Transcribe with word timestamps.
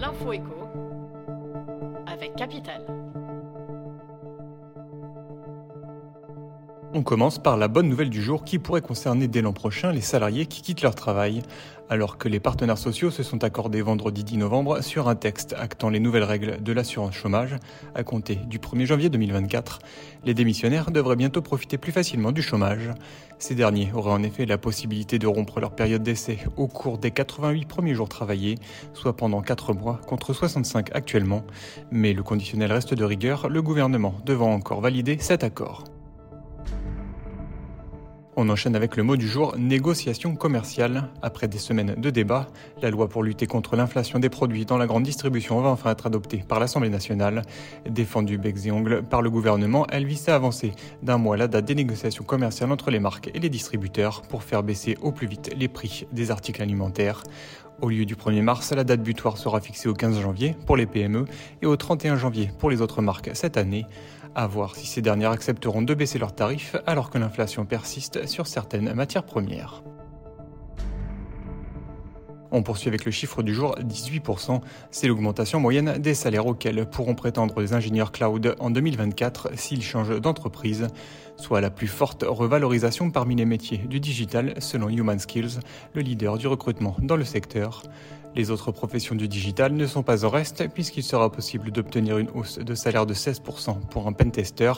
L'info 0.00 0.32
avec 2.06 2.36
Capital. 2.36 3.07
On 6.94 7.02
commence 7.02 7.38
par 7.38 7.58
la 7.58 7.68
bonne 7.68 7.86
nouvelle 7.86 8.08
du 8.08 8.22
jour 8.22 8.44
qui 8.44 8.58
pourrait 8.58 8.80
concerner 8.80 9.28
dès 9.28 9.42
l'an 9.42 9.52
prochain 9.52 9.92
les 9.92 10.00
salariés 10.00 10.46
qui 10.46 10.62
quittent 10.62 10.80
leur 10.80 10.94
travail, 10.94 11.42
alors 11.90 12.16
que 12.16 12.30
les 12.30 12.40
partenaires 12.40 12.78
sociaux 12.78 13.10
se 13.10 13.22
sont 13.22 13.44
accordés 13.44 13.82
vendredi 13.82 14.24
10 14.24 14.38
novembre 14.38 14.80
sur 14.82 15.06
un 15.06 15.14
texte 15.14 15.54
actant 15.58 15.90
les 15.90 16.00
nouvelles 16.00 16.24
règles 16.24 16.62
de 16.62 16.72
l'assurance 16.72 17.14
chômage 17.14 17.56
à 17.94 18.04
compter 18.04 18.36
du 18.36 18.58
1er 18.58 18.86
janvier 18.86 19.10
2024. 19.10 19.80
Les 20.24 20.32
démissionnaires 20.32 20.90
devraient 20.90 21.16
bientôt 21.16 21.42
profiter 21.42 21.76
plus 21.76 21.92
facilement 21.92 22.32
du 22.32 22.40
chômage. 22.40 22.90
Ces 23.38 23.54
derniers 23.54 23.90
auraient 23.92 24.12
en 24.12 24.22
effet 24.22 24.46
la 24.46 24.56
possibilité 24.56 25.18
de 25.18 25.26
rompre 25.26 25.60
leur 25.60 25.72
période 25.72 26.02
d'essai 26.02 26.38
au 26.56 26.68
cours 26.68 26.96
des 26.96 27.10
88 27.10 27.66
premiers 27.66 27.94
jours 27.94 28.08
travaillés, 28.08 28.54
soit 28.94 29.14
pendant 29.14 29.42
4 29.42 29.74
mois 29.74 30.00
contre 30.06 30.32
65 30.32 30.96
actuellement. 30.96 31.44
Mais 31.90 32.14
le 32.14 32.22
conditionnel 32.22 32.72
reste 32.72 32.94
de 32.94 33.04
rigueur, 33.04 33.50
le 33.50 33.60
gouvernement 33.60 34.14
devant 34.24 34.54
encore 34.54 34.80
valider 34.80 35.18
cet 35.20 35.44
accord. 35.44 35.84
On 38.40 38.50
enchaîne 38.50 38.76
avec 38.76 38.96
le 38.96 39.02
mot 39.02 39.16
du 39.16 39.26
jour, 39.26 39.56
négociation 39.58 40.36
commerciale. 40.36 41.08
Après 41.22 41.48
des 41.48 41.58
semaines 41.58 41.96
de 41.96 42.08
débats, 42.08 42.46
la 42.80 42.88
loi 42.88 43.08
pour 43.08 43.24
lutter 43.24 43.48
contre 43.48 43.74
l'inflation 43.74 44.20
des 44.20 44.28
produits 44.28 44.64
dans 44.64 44.78
la 44.78 44.86
grande 44.86 45.02
distribution 45.02 45.60
va 45.60 45.70
enfin 45.70 45.90
être 45.90 46.06
adoptée 46.06 46.44
par 46.46 46.60
l'Assemblée 46.60 46.88
nationale. 46.88 47.42
Défendue 47.90 48.38
becs 48.38 48.64
et 48.66 48.70
ongles 48.70 49.02
par 49.02 49.22
le 49.22 49.30
gouvernement, 49.30 49.88
elle 49.90 50.06
vise 50.06 50.28
à 50.28 50.36
avancer 50.36 50.70
d'un 51.02 51.18
mois 51.18 51.36
la 51.36 51.48
date 51.48 51.64
des 51.64 51.74
négociations 51.74 52.22
commerciales 52.22 52.70
entre 52.70 52.92
les 52.92 53.00
marques 53.00 53.28
et 53.34 53.40
les 53.40 53.50
distributeurs 53.50 54.22
pour 54.22 54.44
faire 54.44 54.62
baisser 54.62 54.96
au 55.02 55.10
plus 55.10 55.26
vite 55.26 55.52
les 55.56 55.66
prix 55.66 56.06
des 56.12 56.30
articles 56.30 56.62
alimentaires. 56.62 57.24
Au 57.80 57.90
lieu 57.90 58.04
du 58.04 58.14
1er 58.14 58.42
mars, 58.42 58.72
la 58.72 58.84
date 58.84 59.02
butoir 59.02 59.36
sera 59.36 59.60
fixée 59.60 59.88
au 59.88 59.94
15 59.94 60.20
janvier 60.20 60.56
pour 60.66 60.76
les 60.76 60.86
PME 60.86 61.24
et 61.62 61.66
au 61.66 61.76
31 61.76 62.16
janvier 62.16 62.50
pour 62.58 62.70
les 62.70 62.82
autres 62.82 63.02
marques 63.02 63.30
cette 63.34 63.56
année. 63.56 63.84
À 64.38 64.46
voir 64.46 64.76
si 64.76 64.86
ces 64.86 65.02
dernières 65.02 65.32
accepteront 65.32 65.82
de 65.82 65.94
baisser 65.94 66.20
leurs 66.20 66.32
tarifs 66.32 66.76
alors 66.86 67.10
que 67.10 67.18
l'inflation 67.18 67.66
persiste 67.66 68.28
sur 68.28 68.46
certaines 68.46 68.94
matières 68.94 69.24
premières. 69.24 69.82
On 72.50 72.62
poursuit 72.62 72.88
avec 72.88 73.04
le 73.04 73.10
chiffre 73.10 73.42
du 73.42 73.52
jour, 73.52 73.74
18%. 73.78 74.60
C'est 74.90 75.06
l'augmentation 75.06 75.60
moyenne 75.60 75.98
des 75.98 76.14
salaires 76.14 76.46
auxquels 76.46 76.88
pourront 76.88 77.14
prétendre 77.14 77.60
les 77.60 77.74
ingénieurs 77.74 78.10
cloud 78.10 78.56
en 78.58 78.70
2024 78.70 79.50
s'ils 79.54 79.82
changent 79.82 80.18
d'entreprise, 80.20 80.86
soit 81.36 81.60
la 81.60 81.68
plus 81.68 81.88
forte 81.88 82.24
revalorisation 82.26 83.10
parmi 83.10 83.36
les 83.36 83.44
métiers 83.44 83.78
du 83.78 84.00
digital 84.00 84.54
selon 84.60 84.88
Human 84.88 85.18
Skills, 85.18 85.60
le 85.92 86.00
leader 86.00 86.38
du 86.38 86.46
recrutement 86.46 86.96
dans 87.02 87.16
le 87.16 87.24
secteur. 87.24 87.82
Les 88.34 88.50
autres 88.50 88.72
professions 88.72 89.14
du 89.14 89.28
digital 89.28 89.72
ne 89.74 89.86
sont 89.86 90.02
pas 90.02 90.24
au 90.24 90.30
reste 90.30 90.68
puisqu'il 90.68 91.02
sera 91.02 91.30
possible 91.30 91.70
d'obtenir 91.70 92.18
une 92.18 92.30
hausse 92.30 92.58
de 92.58 92.74
salaire 92.74 93.04
de 93.04 93.14
16% 93.14 93.80
pour 93.90 94.06
un 94.06 94.12
pentester, 94.12 94.72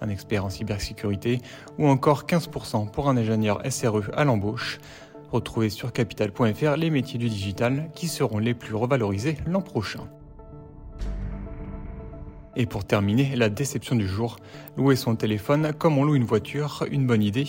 un 0.00 0.08
expert 0.08 0.44
en 0.44 0.50
cybersécurité, 0.50 1.40
ou 1.78 1.88
encore 1.88 2.24
15% 2.24 2.90
pour 2.90 3.08
un 3.08 3.16
ingénieur 3.16 3.60
SRE 3.68 4.10
à 4.14 4.24
l'embauche. 4.24 4.78
Retrouvez 5.30 5.68
sur 5.68 5.92
capital.fr 5.92 6.76
les 6.76 6.88
métiers 6.88 7.18
du 7.18 7.28
digital 7.28 7.90
qui 7.94 8.08
seront 8.08 8.38
les 8.38 8.54
plus 8.54 8.74
revalorisés 8.74 9.36
l'an 9.46 9.60
prochain. 9.60 10.08
Et 12.56 12.66
pour 12.66 12.84
terminer, 12.84 13.36
la 13.36 13.50
déception 13.50 13.94
du 13.94 14.08
jour, 14.08 14.36
louer 14.76 14.96
son 14.96 15.14
téléphone 15.14 15.72
comme 15.78 15.96
on 15.96 16.04
loue 16.04 16.16
une 16.16 16.24
voiture, 16.24 16.84
une 16.90 17.06
bonne 17.06 17.22
idée, 17.22 17.46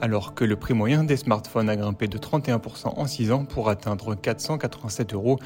alors 0.00 0.34
que 0.34 0.44
le 0.44 0.56
prix 0.56 0.72
moyen 0.72 1.04
des 1.04 1.16
smartphones 1.16 1.68
a 1.68 1.76
grimpé 1.76 2.08
de 2.08 2.16
31% 2.16 2.88
en 2.96 3.06
6 3.06 3.32
ans 3.32 3.44
pour 3.44 3.68
atteindre 3.68 4.14
487 4.14 5.14
euros. 5.14 5.38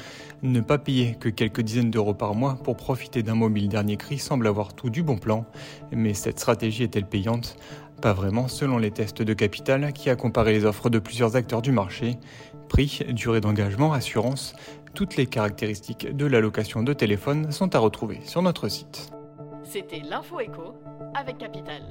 Ne 0.43 0.61
pas 0.61 0.77
payer 0.77 1.15
que 1.15 1.29
quelques 1.29 1.61
dizaines 1.61 1.91
d'euros 1.91 2.13
par 2.13 2.35
mois 2.35 2.57
pour 2.63 2.77
profiter 2.77 3.23
d'un 3.23 3.35
mobile 3.35 3.67
dernier 3.69 3.97
cri 3.97 4.17
semble 4.17 4.47
avoir 4.47 4.73
tout 4.73 4.89
du 4.89 5.03
bon 5.03 5.17
plan. 5.17 5.45
Mais 5.91 6.13
cette 6.13 6.39
stratégie 6.39 6.83
est-elle 6.83 7.07
payante? 7.07 7.57
Pas 8.01 8.13
vraiment 8.13 8.47
selon 8.47 8.79
les 8.79 8.89
tests 8.89 9.21
de 9.21 9.33
Capital 9.33 9.93
qui 9.93 10.09
a 10.09 10.15
comparé 10.15 10.53
les 10.53 10.65
offres 10.65 10.89
de 10.89 10.97
plusieurs 10.97 11.35
acteurs 11.35 11.61
du 11.61 11.71
marché. 11.71 12.17
Prix, 12.67 13.01
durée 13.09 13.41
d'engagement, 13.41 13.93
assurance, 13.93 14.55
toutes 14.95 15.17
les 15.17 15.27
caractéristiques 15.27 16.15
de 16.15 16.25
l'allocation 16.25 16.81
de 16.81 16.93
téléphone 16.93 17.51
sont 17.51 17.75
à 17.75 17.79
retrouver 17.79 18.19
sur 18.23 18.41
notre 18.41 18.69
site. 18.69 19.11
C'était 19.63 20.01
l'info 20.01 20.39
écho 20.39 20.73
avec 21.13 21.37
Capital. 21.37 21.83